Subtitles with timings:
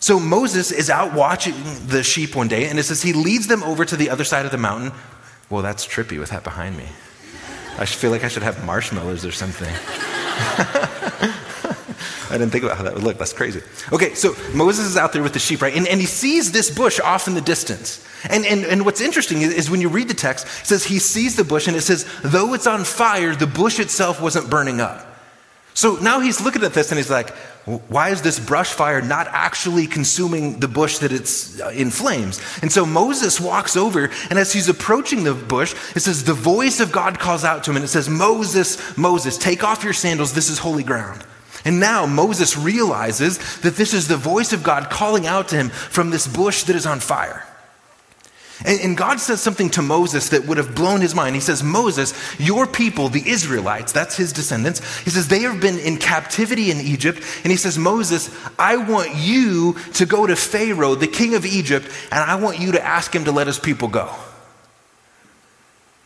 [0.00, 1.54] So Moses is out watching
[1.86, 4.46] the sheep one day, and it says he leads them over to the other side
[4.46, 4.92] of the mountain.
[5.50, 6.86] Well, that's trippy with that behind me.
[7.78, 9.68] I feel like I should have marshmallows or something.
[12.30, 13.18] I didn't think about how that would look.
[13.18, 13.60] That's crazy.
[13.92, 15.76] Okay, so Moses is out there with the sheep, right?
[15.76, 18.06] And, and he sees this bush off in the distance.
[18.28, 20.98] And, and, and what's interesting is, is when you read the text, it says he
[20.98, 24.80] sees the bush and it says, though it's on fire, the bush itself wasn't burning
[24.80, 25.06] up.
[25.74, 27.34] So now he's looking at this and he's like,
[27.66, 32.40] why is this brush fire not actually consuming the bush that it's uh, in flames?
[32.62, 36.80] And so Moses walks over, and as he's approaching the bush, it says, The voice
[36.80, 40.32] of God calls out to him, and it says, Moses, Moses, take off your sandals,
[40.32, 41.24] this is holy ground.
[41.64, 45.68] And now Moses realizes that this is the voice of God calling out to him
[45.68, 47.46] from this bush that is on fire.
[48.64, 51.34] And, and, God says something to Moses that would have blown his mind.
[51.34, 55.78] He says, Moses, your people, the Israelites, that's his descendants, he says, they have been
[55.78, 57.22] in captivity in Egypt.
[57.42, 61.86] And he says, Moses, I want you to go to Pharaoh, the king of Egypt,
[62.12, 64.14] and I want you to ask him to let his people go.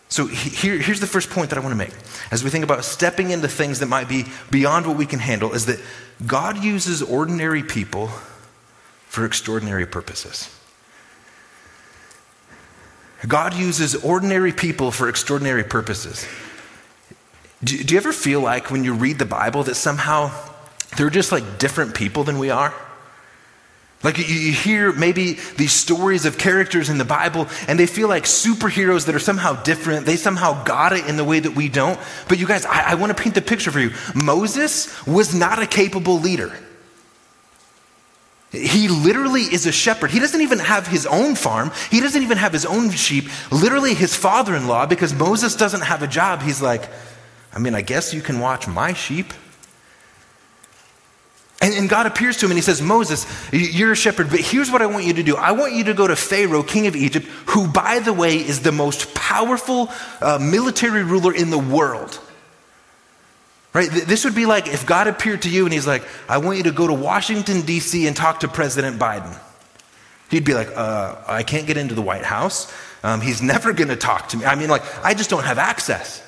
[0.08, 1.94] So here, here's the first point that I want to make
[2.30, 5.54] as we think about stepping into things that might be beyond what we can handle
[5.54, 5.80] is that
[6.24, 8.08] God uses ordinary people
[9.08, 10.56] for extraordinary purposes.
[13.26, 16.26] God uses ordinary people for extraordinary purposes.
[17.62, 20.30] Do, do, you ever feel like when you read the Bible that somehow
[20.96, 22.74] they're just like different people than we are?
[24.02, 28.08] Like you, you hear maybe these stories of characters in the Bible and they feel
[28.08, 30.04] like superheroes that are somehow different.
[30.04, 31.98] They somehow got it in the way that we don't.
[32.28, 33.92] But you guys, I, I want to paint the picture for you.
[34.14, 36.52] Moses was not a capable leader.
[38.54, 40.10] He literally is a shepherd.
[40.10, 41.72] He doesn't even have his own farm.
[41.90, 43.24] He doesn't even have his own sheep.
[43.50, 46.88] Literally, his father in law, because Moses doesn't have a job, he's like,
[47.52, 49.32] I mean, I guess you can watch my sheep.
[51.60, 54.70] And, and, God appears to him and he says, Moses, you're a shepherd, but here's
[54.70, 55.36] what I want you to do.
[55.36, 58.60] I want you to go to Pharaoh, king of Egypt, who, by the way, is
[58.60, 59.88] the most powerful
[60.20, 62.20] uh, military ruler in the world.
[63.74, 63.90] Right?
[63.90, 66.64] This would be like if God appeared to you and he's like, I want you
[66.64, 68.06] to go to Washington, D.C.
[68.06, 69.36] and talk to President Biden.
[70.30, 72.72] He'd be like, uh, I can't get into the White House.
[73.02, 74.44] Um, he's never going to talk to me.
[74.46, 76.22] I mean, like, I just don't have access.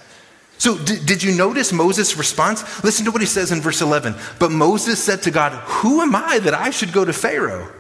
[0.58, 2.82] So, d- did you notice Moses' response?
[2.82, 4.16] Listen to what he says in verse 11.
[4.40, 7.70] But Moses said to God, Who am I that I should go to Pharaoh?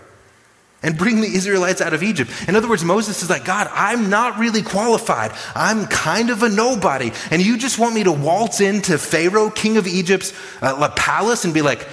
[0.82, 2.30] And bring the Israelites out of Egypt.
[2.48, 5.32] In other words, Moses is like, God, I'm not really qualified.
[5.54, 7.12] I'm kind of a nobody.
[7.30, 10.32] And you just want me to waltz into Pharaoh, king of Egypt's
[10.62, 11.86] uh, palace, and be like,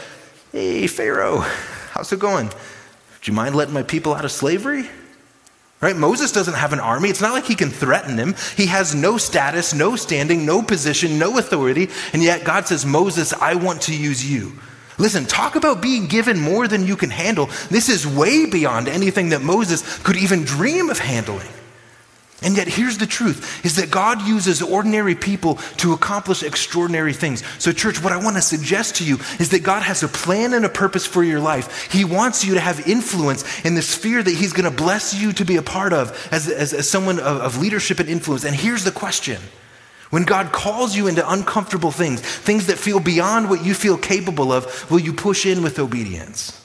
[0.51, 1.39] hey, Pharaoh,
[1.91, 2.49] how's it going?
[2.49, 4.89] Do you mind letting my people out of slavery?
[5.79, 5.95] Right?
[5.95, 7.09] Moses doesn't have an army.
[7.09, 8.35] It's not like he can threaten him.
[8.55, 11.89] He has no status, no standing, no position, no authority.
[12.13, 14.53] And yet God says, Moses, I want to use you.
[14.97, 17.47] Listen, talk about being given more than you can handle.
[17.69, 21.47] This is way beyond anything that Moses could even dream of handling.
[22.43, 27.41] And yet, here's the truth is that God uses ordinary people to accomplish extraordinary things.
[27.57, 30.53] So, church, what I want to suggest to you is that God has a plan
[30.53, 31.89] and a purpose for your life.
[31.91, 35.31] He wants you to have influence in the sphere that He's going to bless you
[35.33, 38.43] to be a part of as, as, as someone of, of leadership and influence.
[38.43, 39.39] And here's the question
[40.13, 44.53] when God calls you into uncomfortable things, things that feel beyond what you feel capable
[44.53, 46.63] of, will you push in with obedience?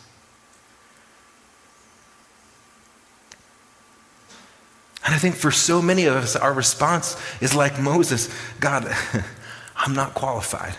[5.02, 8.28] And I think for so many of us, our response is like Moses
[8.60, 8.94] God,
[9.76, 10.76] I'm not qualified.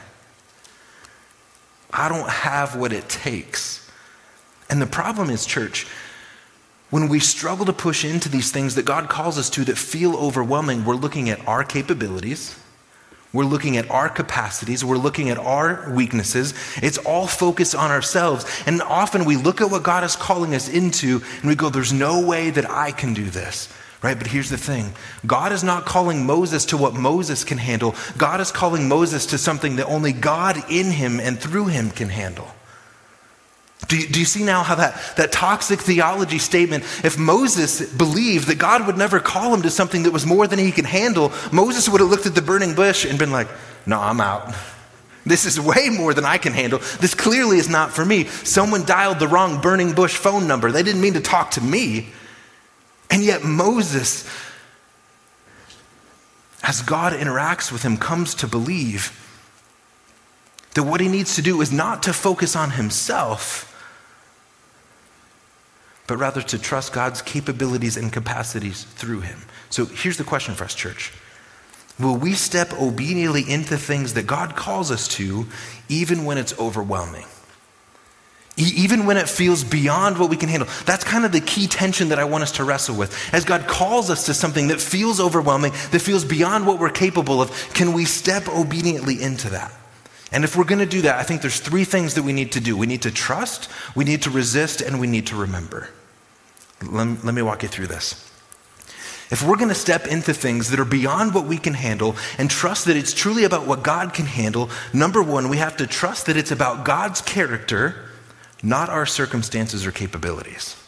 [1.91, 3.89] I don't have what it takes.
[4.69, 5.87] And the problem is, church,
[6.89, 10.15] when we struggle to push into these things that God calls us to that feel
[10.15, 12.57] overwhelming, we're looking at our capabilities,
[13.31, 16.55] we're looking at our capacities, we're looking at our weaknesses.
[16.77, 18.45] It's all focused on ourselves.
[18.65, 21.93] And often we look at what God is calling us into and we go, There's
[21.93, 23.71] no way that I can do this.
[24.01, 24.17] Right?
[24.17, 24.93] But here's the thing
[25.27, 27.95] God is not calling Moses to what Moses can handle.
[28.17, 32.09] God is calling Moses to something that only God in him and through him can
[32.09, 32.47] handle.
[33.87, 38.47] Do you, do you, see now how that, that toxic theology statement, if Moses believed
[38.49, 41.31] that God would never call him to something that was more than he could handle,
[41.51, 43.47] Moses would have looked at the burning bush and been like,
[43.85, 44.53] no, I'm out.
[45.25, 46.79] This is way more than I can handle.
[46.99, 48.25] This clearly is not for me.
[48.25, 50.71] Someone dialed the wrong burning bush phone number.
[50.71, 52.09] They didn't mean to talk to me.
[53.09, 54.29] And yet, Moses,
[56.63, 59.15] as God interacts with him, comes to believe
[60.73, 63.68] that what he needs to do is not to focus on himself
[66.09, 69.39] but rather to trust God's capabilities and capacities through him.
[69.69, 71.13] So here's the question for us, church.
[71.99, 75.45] Will we step obediently into things that God calls us to,
[75.87, 77.25] even when it's overwhelming?
[78.61, 80.67] even when it feels beyond what we can handle.
[80.85, 83.33] That's kind of the key tension that I want us to wrestle with.
[83.33, 87.41] As God calls us to something that feels overwhelming, that feels beyond what we're capable
[87.41, 89.71] of, can we step obediently into that?
[90.33, 92.51] And if we're going to do that, I think there's three things that we need
[92.51, 95.89] to do we need to trust, we need to resist, and we need to remember.
[96.83, 98.25] Let, let me walk you through this.
[99.31, 102.49] If we're going to step into things that are beyond what we can handle and
[102.49, 106.25] trust that it's truly about what God can handle, number one, we have to trust
[106.25, 108.09] that it's about God's character,
[108.63, 110.78] not our circumstances or capabilities.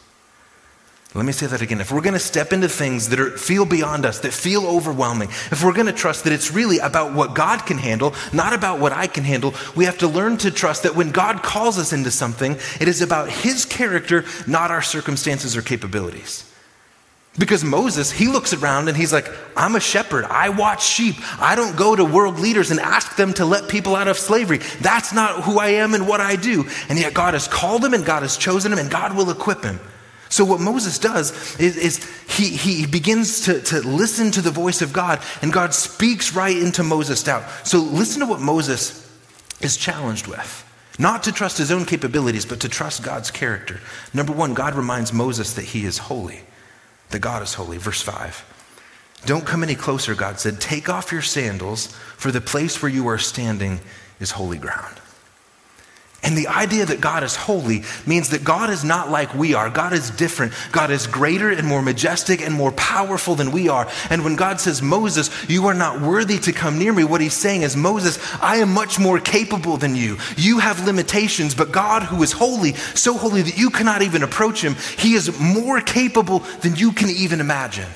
[1.14, 1.80] Let me say that again.
[1.80, 5.28] If we're going to step into things that are, feel beyond us, that feel overwhelming,
[5.28, 8.80] if we're going to trust that it's really about what God can handle, not about
[8.80, 11.92] what I can handle, we have to learn to trust that when God calls us
[11.92, 16.48] into something, it is about His character, not our circumstances or capabilities.
[17.38, 19.26] Because Moses, he looks around and he's like,
[19.56, 20.26] I'm a shepherd.
[20.26, 21.16] I watch sheep.
[21.40, 24.58] I don't go to world leaders and ask them to let people out of slavery.
[24.80, 26.66] That's not who I am and what I do.
[26.90, 29.62] And yet God has called him and God has chosen him and God will equip
[29.64, 29.80] him.
[30.32, 34.80] So, what Moses does is, is he, he begins to, to listen to the voice
[34.80, 37.44] of God, and God speaks right into Moses' doubt.
[37.64, 39.06] So, listen to what Moses
[39.60, 40.66] is challenged with.
[40.98, 43.80] Not to trust his own capabilities, but to trust God's character.
[44.14, 46.40] Number one, God reminds Moses that he is holy,
[47.10, 47.76] that God is holy.
[47.76, 49.20] Verse 5.
[49.26, 50.62] Don't come any closer, God said.
[50.62, 53.80] Take off your sandals, for the place where you are standing
[54.18, 54.98] is holy ground.
[56.24, 59.68] And the idea that God is holy means that God is not like we are.
[59.68, 60.52] God is different.
[60.70, 63.88] God is greater and more majestic and more powerful than we are.
[64.08, 67.34] And when God says, Moses, you are not worthy to come near me, what he's
[67.34, 70.16] saying is, Moses, I am much more capable than you.
[70.36, 74.62] You have limitations, but God, who is holy, so holy that you cannot even approach
[74.62, 77.88] him, he is more capable than you can even imagine.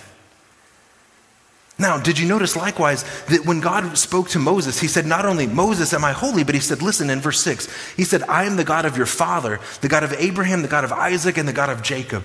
[1.78, 5.46] Now, did you notice likewise that when God spoke to Moses, he said, Not only,
[5.46, 8.56] Moses, am I holy, but he said, Listen, in verse 6, he said, I am
[8.56, 11.52] the God of your father, the God of Abraham, the God of Isaac, and the
[11.52, 12.24] God of Jacob.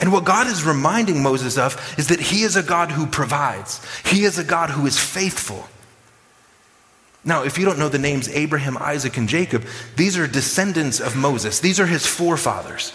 [0.00, 3.84] And what God is reminding Moses of is that he is a God who provides,
[4.04, 5.68] he is a God who is faithful.
[7.22, 9.64] Now, if you don't know the names Abraham, Isaac, and Jacob,
[9.96, 12.92] these are descendants of Moses, these are his forefathers.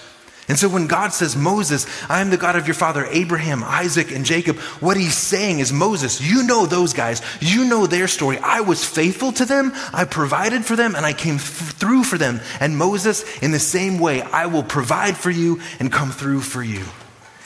[0.51, 4.12] And so when God says, Moses, I am the God of your father Abraham, Isaac,
[4.12, 7.21] and Jacob, what he's saying is, Moses, you know those guys.
[7.39, 8.38] You know their story.
[8.39, 9.71] I was faithful to them.
[9.94, 12.42] I provided for them and I came through for them.
[12.59, 16.62] And Moses, in the same way, I will provide for you and come through for
[16.62, 16.83] you.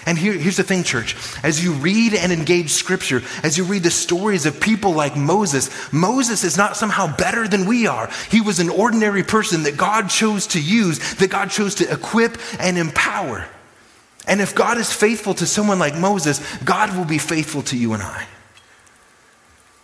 [0.06, 1.16] And here, here's the thing, church.
[1.42, 5.72] As you read and engage scripture, as you read the stories of people like Moses,
[5.92, 8.12] Moses is not somehow better than we are.
[8.30, 12.38] He was an ordinary person that God chose to use, that God chose to equip
[12.60, 13.48] and empower.
[14.28, 17.94] And if God is faithful to someone like Moses, God will be faithful to you
[17.94, 18.28] and I.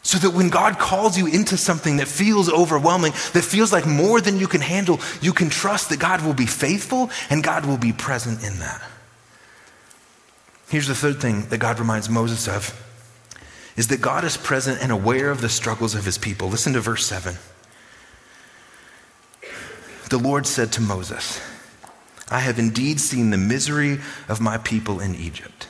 [0.03, 4.21] So that when God calls you into something that feels overwhelming, that feels like more
[4.21, 7.77] than you can handle, you can trust that God will be faithful and God will
[7.77, 8.81] be present in that.
[10.71, 12.81] Here's the third thing that God reminds Moses of
[13.75, 16.47] is that God is present and aware of the struggles of his people.
[16.47, 17.35] Listen to verse 7.
[20.09, 21.41] The Lord said to Moses,
[22.29, 25.67] I have indeed seen the misery of my people in Egypt.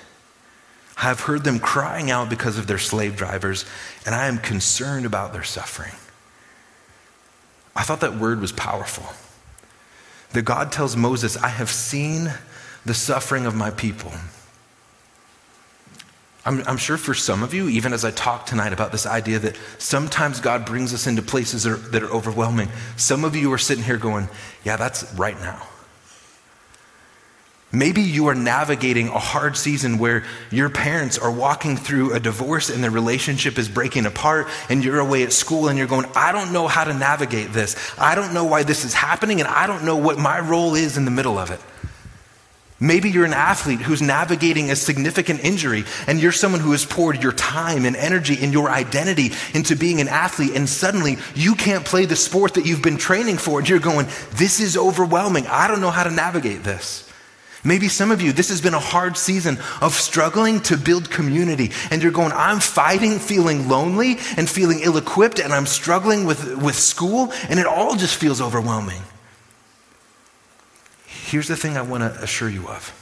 [0.98, 3.66] I have heard them crying out because of their slave drivers,
[4.06, 5.94] and I am concerned about their suffering.
[7.76, 9.16] I thought that word was powerful.
[10.34, 12.32] That God tells Moses, I have seen
[12.86, 14.12] the suffering of my people.
[16.44, 19.38] I'm, I'm, sure for some of you, even as I talk tonight about this idea
[19.40, 23.54] that sometimes God brings us into places that are, that are overwhelming, some of you
[23.54, 24.28] are sitting here going,
[24.64, 25.62] Yeah, that's right now.
[27.74, 32.70] Maybe you are navigating a hard season where your parents are walking through a divorce
[32.70, 36.34] and their relationship is breaking apart, and you're away at school and you're going, I
[36.34, 37.78] don't know how to navigate this.
[37.98, 40.98] I don't know why this is happening, and I don't know what my role is
[40.98, 41.62] in the middle of it.
[42.84, 47.22] Maybe you're an athlete who's navigating a significant injury, and you're someone who has poured
[47.22, 51.86] your time and energy and your identity into being an athlete, and suddenly you can't
[51.86, 55.46] play the sport that you've been training for, and you're going, This is overwhelming.
[55.46, 57.08] I don't know how to navigate this.
[57.64, 61.70] Maybe some of you, this has been a hard season of struggling to build community,
[61.92, 66.58] and you're going, I'm fighting, feeling lonely and feeling ill equipped, and I'm struggling with,
[66.58, 69.04] with school, and it all just feels overwhelming.
[71.32, 72.98] Here's the thing I want to assure you of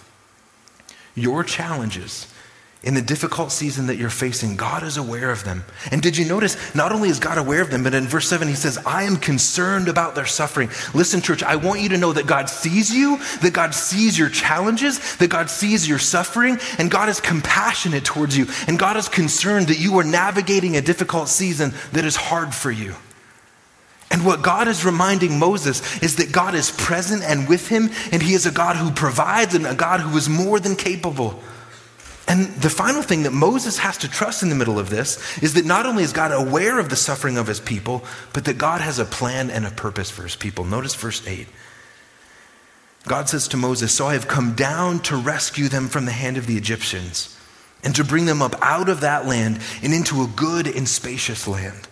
[1.15, 2.31] your challenges
[2.83, 5.65] in the difficult season that you're facing, God is aware of them.
[5.91, 8.47] And did you notice, not only is God aware of them, but in verse 7,
[8.47, 10.69] he says, I am concerned about their suffering.
[10.93, 14.29] Listen, church, I want you to know that God sees you, that God sees your
[14.29, 18.45] challenges, that God sees your suffering, and God is compassionate towards you.
[18.67, 22.71] And God is concerned that you are navigating a difficult season that is hard for
[22.71, 22.93] you.
[24.11, 28.21] And what God is reminding Moses is that God is present and with him, and
[28.21, 31.39] he is a God who provides and a God who is more than capable.
[32.27, 35.55] And the final thing that Moses has to trust in the middle of this is
[35.55, 38.81] that not only is God aware of the suffering of his people, but that God
[38.81, 40.63] has a plan and a purpose for his people.
[40.63, 41.47] Notice verse 8.
[43.07, 46.37] God says to Moses, So I have come down to rescue them from the hand
[46.37, 47.35] of the Egyptians
[47.83, 51.47] and to bring them up out of that land and into a good and spacious
[51.47, 51.88] land.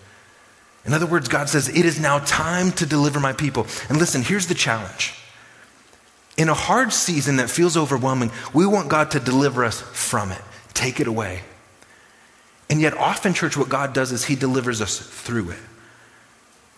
[0.85, 3.67] In other words, God says, It is now time to deliver my people.
[3.89, 5.13] And listen, here's the challenge.
[6.37, 10.41] In a hard season that feels overwhelming, we want God to deliver us from it,
[10.73, 11.41] take it away.
[12.69, 15.59] And yet, often, church, what God does is He delivers us through it.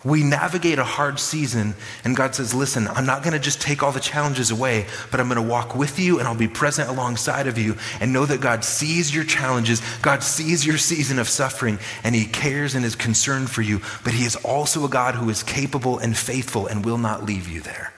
[0.02, 3.82] We navigate a hard season, and God says, Listen, I'm not going to just take
[3.82, 6.88] all the challenges away, but I'm going to walk with you and I'll be present
[6.88, 7.76] alongside of you.
[8.00, 12.24] And know that God sees your challenges, God sees your season of suffering, and He
[12.24, 13.82] cares and is concerned for you.
[14.02, 17.46] But He is also a God who is capable and faithful and will not leave
[17.46, 17.92] you there.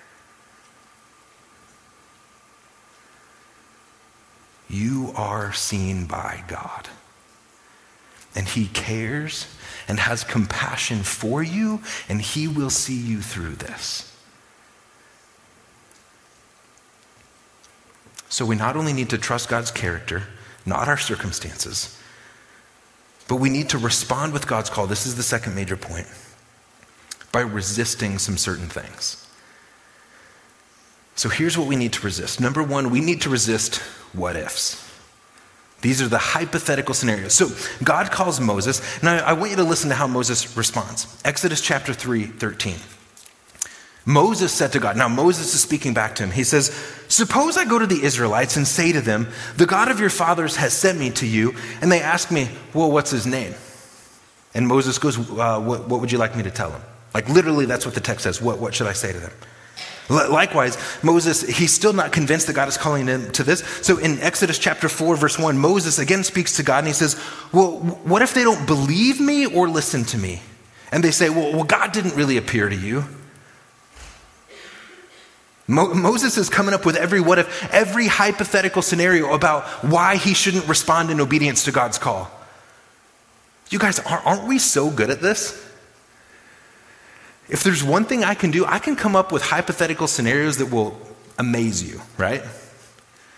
[4.69, 6.89] You are seen by God,
[8.35, 9.47] and He cares
[9.93, 14.11] and has compassion for you, and He will see you through this.
[18.31, 20.23] So we not only need to trust God's character,
[20.65, 22.01] not our circumstances,
[23.29, 24.87] but we need to respond with God's call.
[24.87, 26.07] This is the second major point
[27.31, 29.29] by resisting some certain things.
[31.17, 32.41] So here's what we need to resist.
[32.41, 33.77] Number one, we need to resist
[34.15, 34.82] what ifs.
[35.83, 37.35] These are the hypothetical scenarios.
[37.35, 37.51] So
[37.85, 38.81] God calls Moses.
[39.03, 41.21] Now I want you to listen to how Moses responds.
[41.25, 42.77] Exodus chapter 3, 13.
[44.05, 46.31] Moses said to God, now Moses is speaking back to him.
[46.31, 46.69] He says,
[47.09, 50.57] Suppose I go to the Israelites and say to them, The God of your fathers
[50.57, 53.55] has sent me to you, and they ask me, Well, what's his name?
[54.55, 56.83] And Moses goes, uh, what, what would you like me to tell them?
[57.15, 58.41] Like literally, that's what the text says.
[58.41, 59.33] What, what should I say to them?
[60.09, 63.61] Likewise, Moses, he's still not convinced that God is calling him to this.
[63.83, 67.15] So in Exodus chapter 4, verse 1, Moses again speaks to God and he says,
[67.53, 70.43] Well, what if they don't believe me or listen to me?
[70.91, 73.05] And they say, Well, well God didn't really appear to you.
[75.69, 80.35] Mo- Moses is coming up with every what if, every hypothetical scenario about why he
[80.35, 82.31] shouldn't respond in obedience to God's call.
[83.71, 85.72] You guys, aren't we so good at this?
[87.53, 90.73] If there's one thing I can do, I can come up with hypothetical scenarios that
[90.73, 90.99] will
[91.39, 92.43] amaze you, right?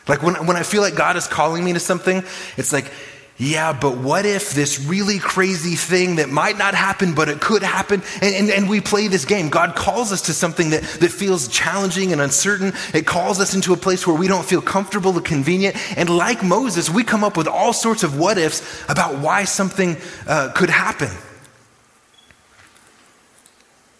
[0.07, 2.23] Like when, when I feel like God is calling me to something,
[2.57, 2.93] it's like,
[3.39, 7.65] yeah, but what if this really crazy thing that might not happen, but it could
[7.65, 8.05] happen?
[8.23, 9.49] And, and, and, we play this game.
[9.49, 12.73] God calls us to something that, that feels challenging and uncertain.
[12.95, 15.75] It calls us into a place where we don't feel comfortable or convenient.
[15.99, 19.97] And like Moses, we come up with all sorts of what ifs about why something
[20.29, 21.11] uh, could happen.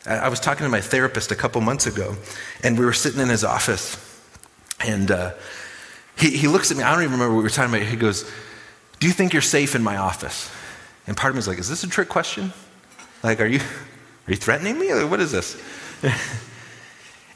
[0.07, 2.17] I was talking to my therapist a couple months ago,
[2.63, 3.97] and we were sitting in his office,
[4.81, 5.33] and uh,
[6.17, 6.83] he, he looks at me.
[6.83, 7.87] I don't even remember what we were talking about.
[7.87, 8.31] He goes,
[9.01, 10.51] Do you think you're safe in my office?
[11.07, 12.53] And part of me is like, Is this a trick question?
[13.23, 14.91] Like, are you, are you threatening me?
[14.91, 15.61] Or what is this?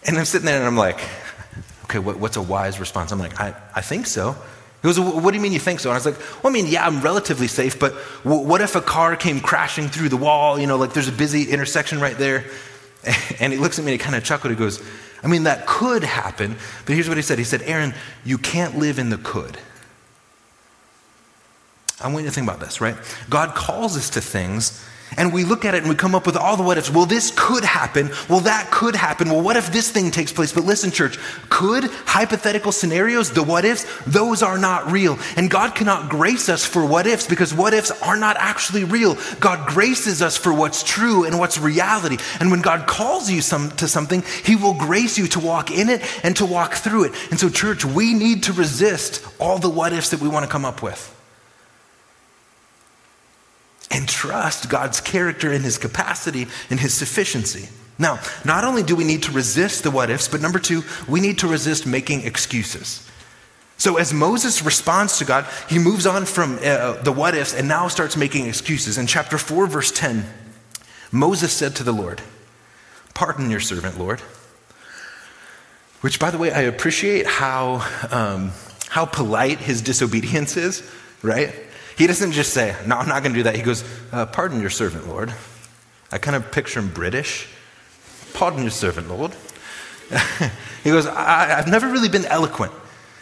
[0.04, 1.00] and I'm sitting there and I'm like,
[1.84, 3.12] Okay, what, what's a wise response?
[3.12, 4.36] I'm like, I, I think so.
[4.82, 5.90] He goes, What do you mean you think so?
[5.90, 7.94] And I was like, Well, I mean, yeah, I'm relatively safe, but
[8.24, 10.58] what if a car came crashing through the wall?
[10.58, 12.44] You know, like there's a busy intersection right there.
[13.40, 14.50] And he looks at me and he kind of chuckled.
[14.50, 14.82] He goes,
[15.22, 17.94] I mean, that could happen, but here's what he said He said, Aaron,
[18.24, 19.56] you can't live in the could.
[22.00, 22.96] I want you to think about this, right?
[23.28, 24.84] God calls us to things
[25.16, 26.90] and we look at it and we come up with all the what ifs.
[26.90, 28.10] Well, this could happen.
[28.28, 29.30] Well, that could happen.
[29.30, 30.52] Well, what if this thing takes place?
[30.52, 35.18] But listen, church, could hypothetical scenarios, the what ifs, those are not real.
[35.36, 39.16] And God cannot grace us for what ifs because what ifs are not actually real.
[39.40, 42.18] God graces us for what's true and what's reality.
[42.40, 45.88] And when God calls you some, to something, He will grace you to walk in
[45.88, 47.12] it and to walk through it.
[47.30, 50.50] And so, church, we need to resist all the what ifs that we want to
[50.50, 51.17] come up with
[53.90, 57.68] and trust God's character and his capacity and his sufficiency.
[57.98, 61.20] Now, not only do we need to resist the what ifs, but number two, we
[61.20, 63.04] need to resist making excuses.
[63.76, 67.68] So, as Moses responds to God, he moves on from uh, the what ifs and
[67.68, 68.98] now starts making excuses.
[68.98, 70.24] In chapter 4, verse 10,
[71.12, 72.20] Moses said to the Lord,
[73.14, 74.20] Pardon your servant, Lord.
[76.00, 78.52] Which, by the way, I appreciate how, um,
[78.88, 80.88] how polite his disobedience is,
[81.22, 81.52] right?
[81.98, 83.56] He doesn't just say, No, I'm not going to do that.
[83.56, 85.34] He goes, uh, Pardon your servant, Lord.
[86.12, 87.48] I kind of picture him British.
[88.34, 89.32] Pardon your servant, Lord.
[90.84, 92.72] he goes, I, I've never really been eloquent.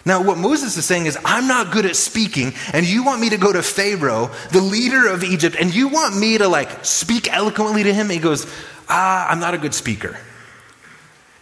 [0.04, 3.30] Now, what Moses is saying is, I'm not good at speaking, and you want me
[3.30, 7.32] to go to Pharaoh, the leader of Egypt, and you want me to like speak
[7.32, 8.10] eloquently to him?
[8.10, 8.46] He goes,
[8.90, 10.16] ah, I'm not a good speaker.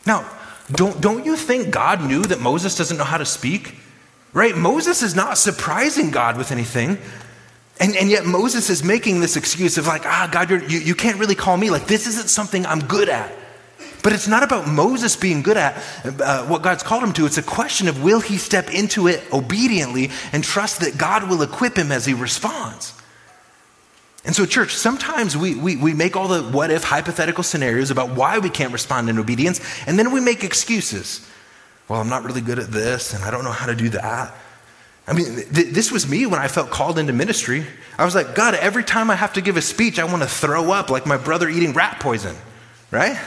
[0.06, 0.30] Now,
[0.70, 3.74] don't, don't you think God knew that Moses doesn't know how to speak?
[4.34, 4.56] Right?
[4.56, 6.98] Moses is not surprising God with anything.
[7.80, 11.18] And, and yet Moses is making this excuse of like, ah, God, you you, can't
[11.18, 11.70] really call me.
[11.70, 13.32] Like, this isn't something I'm good at.
[14.02, 17.26] But it's not about Moses being good at uh, what God's called him to.
[17.26, 21.40] It's a question of will he step into it obediently and trust that God will
[21.42, 22.92] equip him as he responds.
[24.24, 28.10] And so, church, sometimes we, we, we make all the what if hypothetical scenarios about
[28.10, 31.26] why we can't respond in obedience, and then we make excuses.
[31.88, 34.34] Well, I'm not really good at this, and I don't know how to do that.
[35.06, 37.66] I mean, th- this was me when I felt called into ministry.
[37.98, 40.28] I was like, God, every time I have to give a speech, I want to
[40.28, 42.34] throw up like my brother eating rat poison,
[42.90, 43.18] right?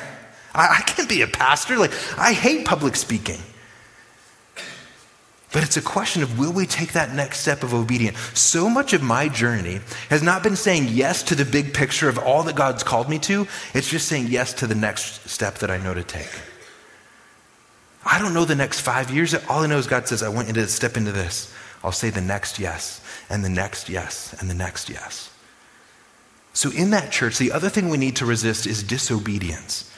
[0.56, 1.78] I, I can't be a pastor.
[1.78, 3.40] Like, I hate public speaking.
[5.54, 8.20] But it's a question of will we take that next step of obedience?
[8.38, 12.18] So much of my journey has not been saying yes to the big picture of
[12.18, 15.72] all that God's called me to, it's just saying yes to the next step that
[15.72, 16.30] I know to take.
[18.10, 19.34] I don't know the next five years.
[19.34, 21.54] All I know is God says, I want you to step into this.
[21.84, 25.30] I'll say the next yes, and the next yes, and the next yes.
[26.54, 29.92] So in that church, the other thing we need to resist is disobedience.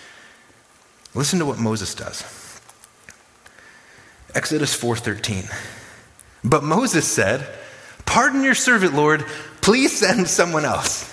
[1.15, 2.23] Listen to what Moses does.
[4.35, 5.49] Exodus 4:13.
[6.43, 7.47] But Moses said,
[8.05, 9.25] "Pardon your servant, Lord.
[9.61, 11.05] Please send someone else."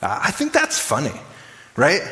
[0.00, 1.20] I think that's funny,
[1.76, 2.02] right?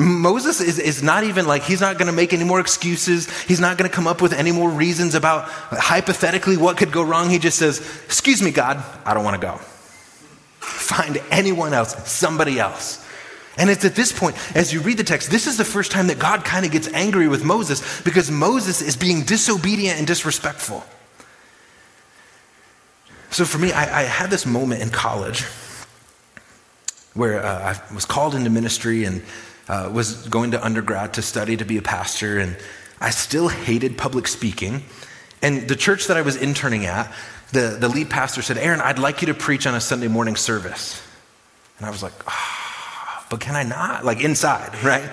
[0.00, 3.30] Moses is, is not even like, he's not going to make any more excuses.
[3.42, 7.02] He's not going to come up with any more reasons about hypothetically what could go
[7.02, 7.28] wrong.
[7.28, 9.56] He just says, Excuse me, God, I don't want to go.
[10.58, 13.06] Find anyone else, somebody else.
[13.58, 16.06] And it's at this point, as you read the text, this is the first time
[16.06, 20.82] that God kind of gets angry with Moses because Moses is being disobedient and disrespectful.
[23.30, 25.42] So for me, I, I had this moment in college
[27.12, 29.22] where uh, I was called into ministry and
[29.70, 32.56] uh, was going to undergrad to study to be a pastor, and
[33.00, 34.82] I still hated public speaking.
[35.42, 37.10] And the church that I was interning at,
[37.52, 40.34] the, the lead pastor said, Aaron, I'd like you to preach on a Sunday morning
[40.34, 41.00] service.
[41.78, 44.04] And I was like, oh, but can I not?
[44.04, 45.08] Like inside, right?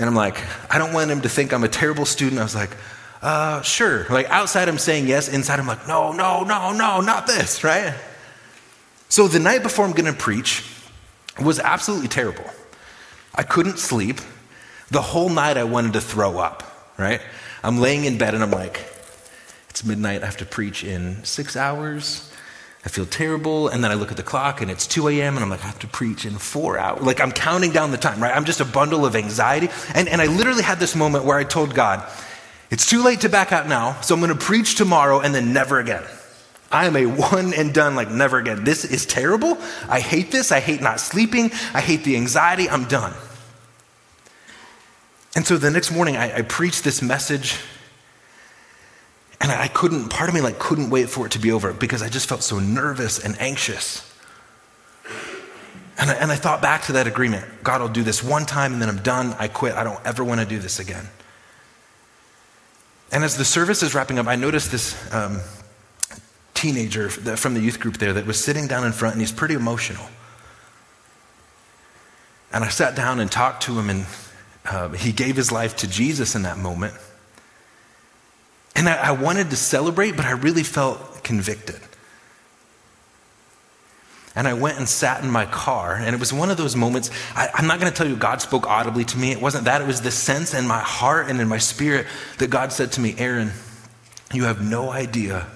[0.00, 2.40] And I'm like, I don't want him to think I'm a terrible student.
[2.40, 2.76] I was like,
[3.22, 4.04] uh, sure.
[4.10, 5.28] Like outside, I'm saying yes.
[5.28, 7.94] Inside, I'm like, no, no, no, no, not this, right?
[9.08, 10.68] So the night before I'm going to preach
[11.40, 12.50] was absolutely terrible.
[13.34, 14.20] I couldn't sleep.
[14.90, 16.62] The whole night, I wanted to throw up,
[16.98, 17.20] right?
[17.62, 18.84] I'm laying in bed and I'm like,
[19.70, 20.22] it's midnight.
[20.22, 22.30] I have to preach in six hours.
[22.84, 23.68] I feel terrible.
[23.68, 25.34] And then I look at the clock and it's 2 a.m.
[25.34, 27.02] and I'm like, I have to preach in four hours.
[27.02, 28.36] Like I'm counting down the time, right?
[28.36, 29.68] I'm just a bundle of anxiety.
[29.94, 32.06] And, and I literally had this moment where I told God,
[32.70, 35.52] it's too late to back out now, so I'm going to preach tomorrow and then
[35.52, 36.02] never again.
[36.74, 38.64] I am a one and done, like never again.
[38.64, 39.56] This is terrible.
[39.88, 40.50] I hate this.
[40.50, 41.52] I hate not sleeping.
[41.72, 42.68] I hate the anxiety.
[42.68, 43.14] I'm done.
[45.36, 47.60] And so the next morning, I, I preached this message
[49.40, 52.02] and I couldn't, part of me like couldn't wait for it to be over because
[52.02, 54.12] I just felt so nervous and anxious.
[55.96, 58.72] And I, and I thought back to that agreement God will do this one time
[58.72, 59.36] and then I'm done.
[59.38, 59.74] I quit.
[59.74, 61.08] I don't ever want to do this again.
[63.12, 65.40] And as the service is wrapping up, I noticed this um,
[66.64, 69.52] teenager from the youth group there that was sitting down in front and he's pretty
[69.52, 70.06] emotional.
[72.54, 74.06] And I sat down and talked to him, and
[74.64, 76.94] uh, he gave his life to Jesus in that moment.
[78.74, 81.80] And I, I wanted to celebrate, but I really felt convicted.
[84.34, 87.10] And I went and sat in my car, and it was one of those moments.
[87.34, 89.32] I, am not going to tell you God spoke audibly to me.
[89.32, 89.82] It wasn't that.
[89.82, 92.06] It was the sense in my heart and in my spirit
[92.38, 93.50] that God said to me, Aaron,
[94.32, 95.46] you have no idea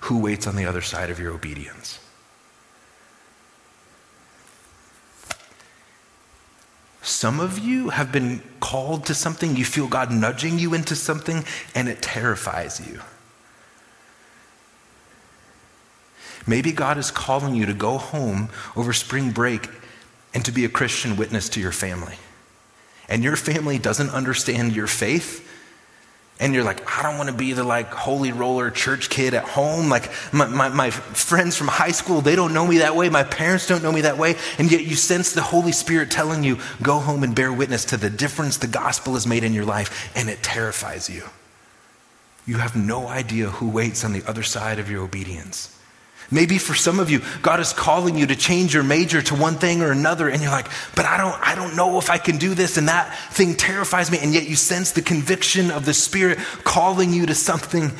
[0.00, 1.98] who waits on the other side of your obedience.
[7.02, 11.44] Some of you have been called to something, you feel God nudging you into something,
[11.74, 13.00] and it terrifies you.
[16.46, 19.68] Maybe God is calling you to go home over spring break
[20.32, 22.16] and to be a Christian witness to your family.
[23.08, 25.46] And your family doesn't understand your faith,
[26.40, 29.44] and you're like, I don't want to be the like holy roller church kid at
[29.44, 29.88] home.
[29.88, 33.08] Like my, my, my, friends from high school, they don't know me that way.
[33.08, 34.36] My parents don't know me that way.
[34.58, 37.96] And yet you sense the Holy Spirit telling you, go home and bear witness to
[37.96, 40.12] the difference the gospel has made in your life.
[40.14, 41.24] And it terrifies you.
[42.46, 45.77] You have no idea who waits on the other side of your obedience.
[46.30, 49.54] Maybe for some of you, God is calling you to change your major to one
[49.54, 52.36] thing or another, and you're like, but I don't, I don't know if I can
[52.36, 55.94] do this, and that thing terrifies me, and yet you sense the conviction of the
[55.94, 57.92] Spirit calling you to something.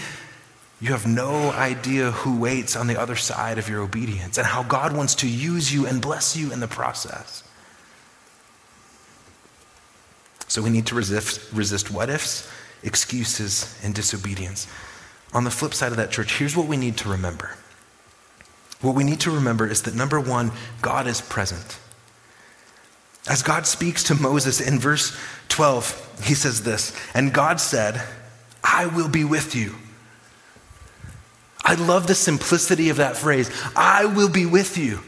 [0.81, 4.63] You have no idea who waits on the other side of your obedience and how
[4.63, 7.43] God wants to use you and bless you in the process.
[10.49, 12.51] So we need to resist, resist what ifs,
[12.83, 14.67] excuses, and disobedience.
[15.33, 17.57] On the flip side of that, church, here's what we need to remember.
[18.81, 21.79] What we need to remember is that number one, God is present.
[23.29, 28.03] As God speaks to Moses in verse 12, he says this And God said,
[28.63, 29.75] I will be with you.
[31.65, 35.01] I love the simplicity of that phrase I will be with you.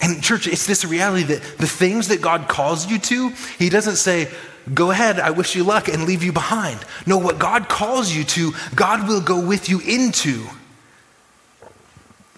[0.00, 3.96] And, church, it's this reality that the things that God calls you to, He doesn't
[3.96, 4.28] say,
[4.72, 6.80] Go ahead, I wish you luck, and leave you behind.
[7.06, 10.46] No, what God calls you to, God will go with you into.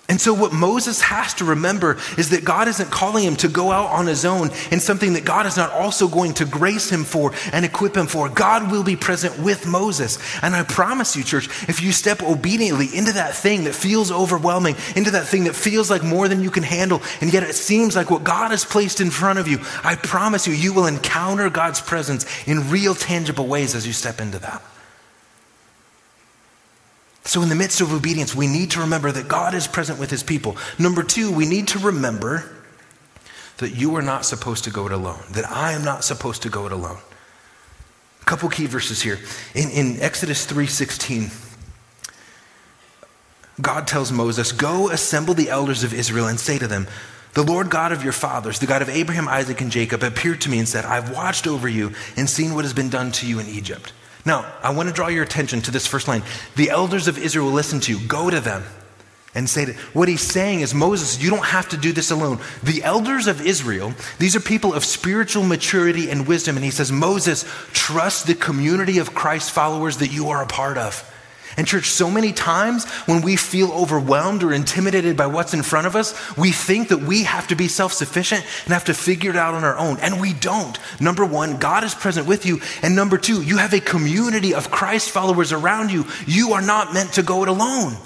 [0.08, 3.72] And so, what Moses has to remember is that God isn't calling him to go
[3.72, 7.02] out on his own in something that God is not also going to grace him
[7.02, 8.28] for and equip him for.
[8.28, 10.18] God will be present with Moses.
[10.42, 14.76] And I promise you, church, if you step obediently into that thing that feels overwhelming,
[14.94, 17.96] into that thing that feels like more than you can handle, and yet it seems
[17.96, 21.50] like what God has placed in front of you, I promise you, you will encounter
[21.50, 24.62] God's presence in real, tangible ways as you step into that.
[27.26, 30.10] So, in the midst of obedience, we need to remember that God is present with
[30.10, 30.56] his people.
[30.78, 32.44] Number two, we need to remember
[33.58, 36.48] that you are not supposed to go it alone, that I am not supposed to
[36.48, 36.98] go it alone.
[38.22, 39.18] A couple key verses here.
[39.56, 41.32] In, in Exodus 3:16,
[43.60, 46.86] God tells Moses, Go assemble the elders of Israel and say to them,
[47.34, 50.48] The Lord God of your fathers, the God of Abraham, Isaac, and Jacob, appeared to
[50.48, 53.40] me and said, I've watched over you and seen what has been done to you
[53.40, 53.92] in Egypt.
[54.26, 56.22] Now, I want to draw your attention to this first line.
[56.56, 58.06] The elders of Israel will listen to you.
[58.06, 58.64] Go to them
[59.36, 62.40] and say that what he's saying is Moses, you don't have to do this alone.
[62.62, 66.56] The elders of Israel, these are people of spiritual maturity and wisdom.
[66.56, 70.76] And he says, Moses, trust the community of Christ followers that you are a part
[70.76, 71.12] of.
[71.56, 75.86] And, church, so many times when we feel overwhelmed or intimidated by what's in front
[75.86, 79.30] of us, we think that we have to be self sufficient and have to figure
[79.30, 79.98] it out on our own.
[80.00, 80.78] And we don't.
[81.00, 82.60] Number one, God is present with you.
[82.82, 86.04] And number two, you have a community of Christ followers around you.
[86.26, 87.96] You are not meant to go it alone.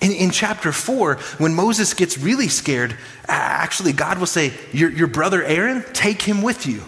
[0.00, 5.08] In, in, chapter 4, when Moses gets really scared, actually, God will say, Your, your
[5.08, 6.82] brother Aaron, take him with you.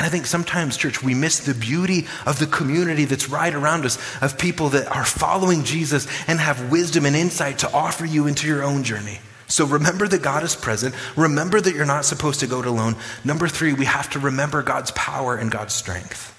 [0.00, 3.84] And I think sometimes, church, we miss the beauty of the community that's right around
[3.84, 8.26] us, of people that are following Jesus and have wisdom and insight to offer you
[8.26, 9.18] into your own journey.
[9.46, 10.94] So remember that God is present.
[11.18, 12.96] Remember that you're not supposed to go it alone.
[13.24, 16.34] Number three, we have to remember God's power and God's strength.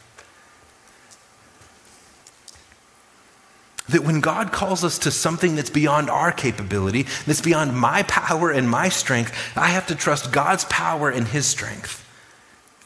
[3.89, 8.49] That when God calls us to something that's beyond our capability, that's beyond my power
[8.49, 12.00] and my strength, I have to trust God's power and His strength.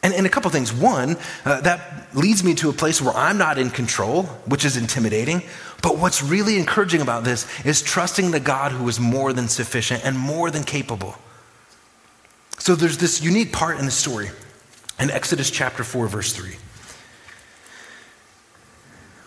[0.06, 0.72] And, and a couple things.
[0.72, 4.78] One, uh, that leads me to a place where I'm not in control, which is
[4.78, 5.41] intimidating.
[5.82, 10.06] But what's really encouraging about this is trusting the God who is more than sufficient
[10.06, 11.15] and more than capable.
[12.60, 14.30] So there's this unique part in the story
[15.00, 16.56] in Exodus chapter 4, verse 3,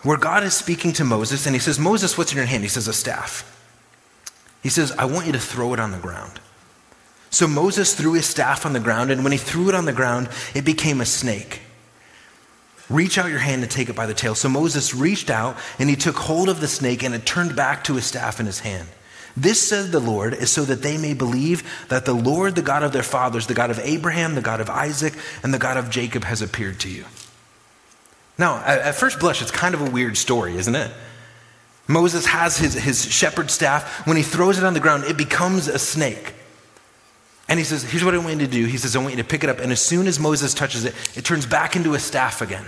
[0.03, 2.63] where God is speaking to Moses and he says, Moses, what's in your hand?
[2.63, 3.43] He says, a staff.
[4.63, 6.39] He says, I want you to throw it on the ground.
[7.29, 9.93] So Moses threw his staff on the ground, and when he threw it on the
[9.93, 11.61] ground, it became a snake.
[12.89, 14.33] Reach out your hand and take it by the tail.
[14.33, 17.83] So Moses reached out and he took hold of the snake and it turned back
[17.83, 18.87] to his staff in his hand.
[19.37, 22.81] This, says the Lord, is so that they may believe that the Lord, the God
[22.81, 25.13] of their fathers, the God of Abraham, the God of Isaac,
[25.43, 27.05] and the God of Jacob, has appeared to you.
[28.39, 30.91] Now, at first blush, it's kind of a weird story, isn't it?
[31.87, 34.07] Moses has his, his shepherd staff.
[34.07, 36.33] When he throws it on the ground, it becomes a snake.
[37.49, 38.65] And he says, Here's what I want you to do.
[38.65, 39.59] He says, I want you to pick it up.
[39.59, 42.65] And as soon as Moses touches it, it turns back into a staff again.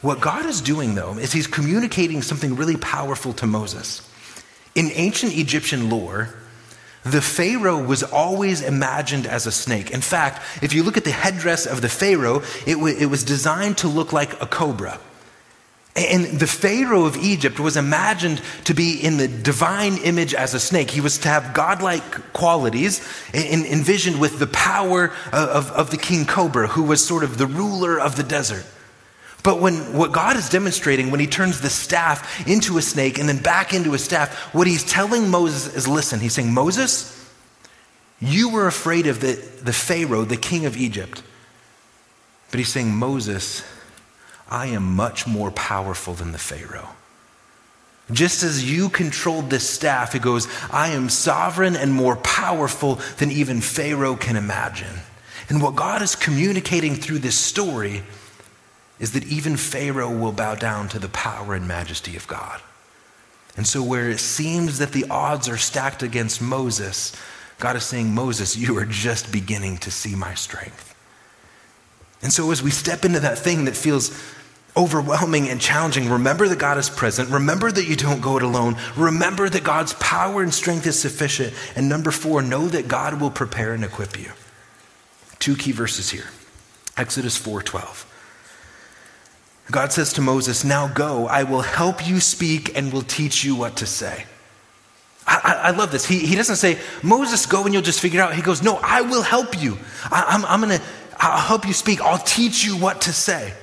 [0.00, 4.08] What God is doing, though, is he's communicating something really powerful to Moses.
[4.74, 6.34] In ancient Egyptian lore,
[7.04, 9.90] the Pharaoh was always imagined as a snake.
[9.90, 13.22] In fact, if you look at the headdress of the Pharaoh, it, w- it was
[13.22, 14.98] designed to look like a cobra.
[15.94, 20.60] And the Pharaoh of Egypt was imagined to be in the divine image as a
[20.60, 20.90] snake.
[20.90, 26.24] He was to have godlike qualities, envisioned with the power uh, of, of the king
[26.24, 28.64] Cobra, who was sort of the ruler of the desert.
[29.42, 33.28] But when what God is demonstrating when he turns the staff into a snake and
[33.28, 37.18] then back into a staff, what he's telling Moses is listen, he's saying, Moses,
[38.20, 41.22] you were afraid of the, the Pharaoh, the king of Egypt.
[42.50, 43.64] But he's saying, Moses,
[44.52, 46.90] I am much more powerful than the Pharaoh.
[48.10, 53.30] Just as you controlled this staff, it goes, I am sovereign and more powerful than
[53.30, 55.00] even Pharaoh can imagine.
[55.48, 58.02] And what God is communicating through this story
[59.00, 62.60] is that even Pharaoh will bow down to the power and majesty of God.
[63.56, 67.16] And so, where it seems that the odds are stacked against Moses,
[67.58, 70.92] God is saying, Moses, you are just beginning to see my strength.
[72.22, 74.10] And so as we step into that thing that feels
[74.76, 77.30] overwhelming and challenging, remember that God is present.
[77.30, 78.76] Remember that you don't go it alone.
[78.96, 81.52] Remember that God's power and strength is sufficient.
[81.76, 84.32] And number four, know that God will prepare and equip you.
[85.38, 86.26] Two key verses here.
[86.96, 88.06] Exodus 4:12.
[89.70, 93.54] God says to Moses, Now go, I will help you speak and will teach you
[93.54, 94.26] what to say.
[95.26, 96.04] I, I, love this.
[96.04, 98.34] He, he doesn't say, Moses, go and you'll just figure it out.
[98.34, 99.78] He goes, No, I will help you.
[100.10, 100.84] I, I'm, I'm going to
[101.18, 102.00] I'll help you speak.
[102.00, 103.54] I'll teach you what to say.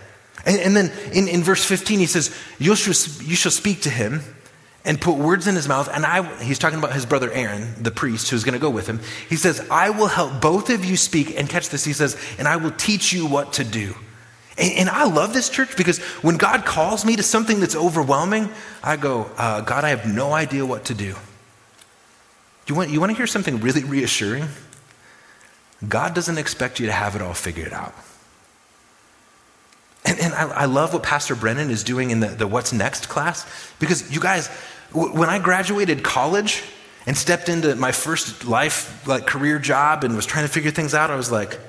[0.49, 3.89] And, and then in, in verse 15, he says, you shall, you shall speak to
[3.89, 4.21] him
[4.83, 5.87] and put words in his mouth.
[5.93, 8.87] And I, he's talking about his brother Aaron, the priest who's going to go with
[8.87, 8.99] him.
[9.29, 11.37] He says, I will help both of you speak.
[11.37, 13.93] And catch this, he says, and I will teach you what to do.
[14.57, 18.49] And, and I love this church because when God calls me to something that's overwhelming,
[18.83, 21.15] I go, uh, God, I have no idea what to do.
[22.65, 24.47] You want, you want to hear something really reassuring?
[25.87, 27.93] God doesn't expect you to have it all figured out.
[30.09, 33.09] And, and I, I, love what Pastor Brennan is doing in the, the What's Next
[33.09, 33.45] class
[33.77, 34.49] because you guys,
[34.91, 36.63] w- when I graduated college
[37.05, 40.95] and stepped into my first life, like career job and was trying to figure things
[40.95, 41.59] out, I was like,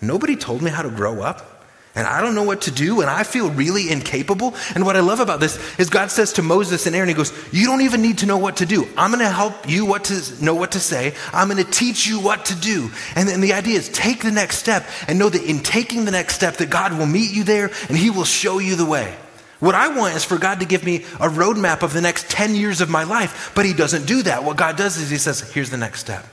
[0.00, 1.49] nobody told me how to grow up
[1.94, 4.54] and I don't know what to do, and I feel really incapable.
[4.76, 7.32] And what I love about this is God says to Moses and Aaron, He goes,
[7.52, 8.86] You don't even need to know what to do.
[8.96, 11.14] I'm going to help you what to know what to say.
[11.32, 12.90] I'm going to teach you what to do.
[13.16, 16.12] And then the idea is take the next step and know that in taking the
[16.12, 19.12] next step, that God will meet you there and He will show you the way.
[19.58, 22.54] What I want is for God to give me a roadmap of the next 10
[22.54, 24.44] years of my life, but He doesn't do that.
[24.44, 26.24] What God does is He says, Here's the next step.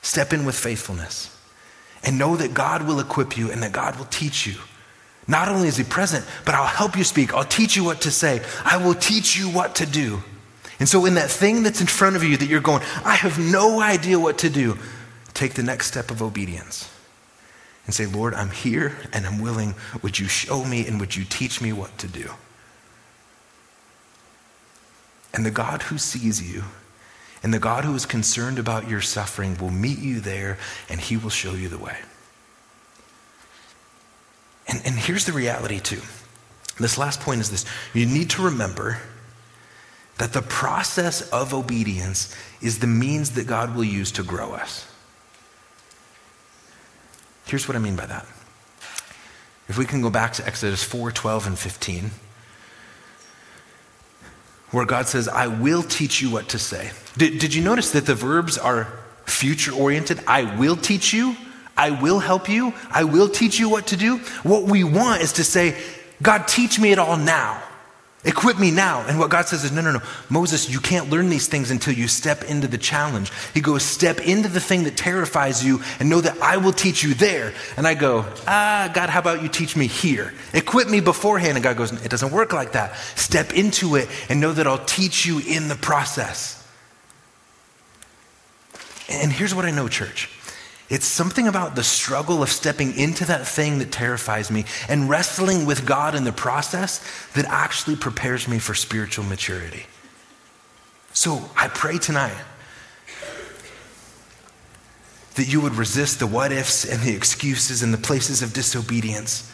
[0.00, 1.33] Step in with faithfulness
[2.04, 4.54] and know that God will equip you and that God will teach you.
[5.26, 7.34] Not only is He present, but I'll help you speak.
[7.34, 8.42] I'll teach you what to say.
[8.64, 10.22] I will teach you what to do.
[10.78, 13.38] And so, in that thing that's in front of you that you're going, I have
[13.38, 14.76] no idea what to do,
[15.32, 16.90] take the next step of obedience
[17.86, 19.74] and say, Lord, I'm here and I'm willing.
[20.02, 22.30] Would you show me and would you teach me what to do?
[25.32, 26.64] And the God who sees you
[27.44, 30.56] and the God who is concerned about your suffering will meet you there
[30.88, 31.98] and he will show you the way.
[34.66, 36.00] And, and here's the reality, too.
[36.80, 38.98] This last point is this you need to remember
[40.16, 44.90] that the process of obedience is the means that God will use to grow us.
[47.46, 48.26] Here's what I mean by that.
[49.68, 52.10] If we can go back to Exodus 4 12 and 15
[54.74, 56.90] where God says, I will teach you what to say.
[57.16, 58.88] Did, did you notice that the verbs are
[59.24, 60.20] future oriented?
[60.26, 61.36] I will teach you.
[61.76, 62.74] I will help you.
[62.90, 64.18] I will teach you what to do.
[64.42, 65.76] What we want is to say,
[66.22, 67.62] God, teach me it all now.
[68.26, 69.04] Equip me now.
[69.06, 70.00] And what God says is, no, no, no.
[70.30, 73.30] Moses, you can't learn these things until you step into the challenge.
[73.52, 77.02] He goes, step into the thing that terrifies you and know that I will teach
[77.02, 77.52] you there.
[77.76, 80.32] And I go, ah, God, how about you teach me here?
[80.54, 81.56] Equip me beforehand.
[81.56, 82.96] And God goes, it doesn't work like that.
[83.14, 86.66] Step into it and know that I'll teach you in the process.
[89.10, 90.30] And here's what I know, church.
[90.94, 95.66] It's something about the struggle of stepping into that thing that terrifies me and wrestling
[95.66, 99.86] with God in the process that actually prepares me for spiritual maturity.
[101.12, 102.36] So I pray tonight
[105.34, 109.50] that you would resist the what ifs and the excuses and the places of disobedience,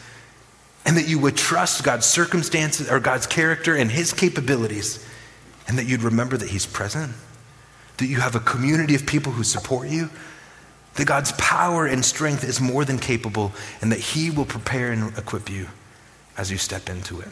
[0.85, 5.03] and that you would trust God's circumstances or God's character and His capabilities,
[5.67, 7.13] and that you'd remember that He's present,
[7.97, 10.11] that you have a community of people who support you
[10.95, 13.51] that God's power and strength is more than capable,
[13.81, 15.67] and that He will prepare and equip you
[16.37, 17.29] as you step into it.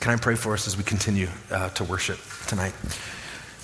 [0.00, 2.74] Can I pray for us as we continue uh, to worship tonight?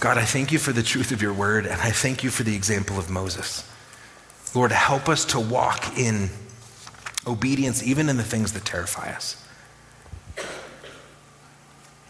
[0.00, 2.44] God, I thank you for the truth of your word, and I thank you for
[2.44, 3.68] the example of Moses.
[4.54, 6.30] Lord, help us to walk in
[7.26, 9.44] obedience, even in the things that terrify us.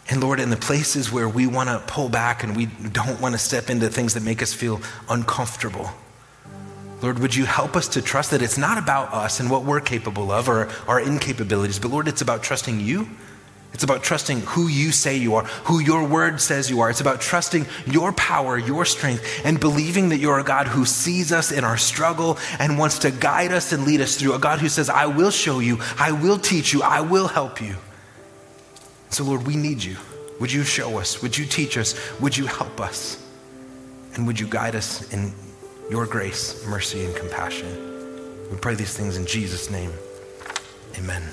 [0.09, 3.33] And Lord, in the places where we want to pull back and we don't want
[3.33, 5.89] to step into things that make us feel uncomfortable,
[7.01, 9.79] Lord, would you help us to trust that it's not about us and what we're
[9.79, 13.07] capable of or our incapabilities, but Lord, it's about trusting you.
[13.73, 16.89] It's about trusting who you say you are, who your word says you are.
[16.89, 21.31] It's about trusting your power, your strength, and believing that you're a God who sees
[21.31, 24.33] us in our struggle and wants to guide us and lead us through.
[24.33, 27.61] A God who says, I will show you, I will teach you, I will help
[27.61, 27.75] you.
[29.11, 29.97] So, Lord, we need you.
[30.39, 31.21] Would you show us?
[31.21, 31.95] Would you teach us?
[32.19, 33.23] Would you help us?
[34.15, 35.31] And would you guide us in
[35.89, 38.49] your grace, mercy, and compassion.
[38.51, 39.91] We pray these things in Jesus' name.
[40.97, 41.23] Amen.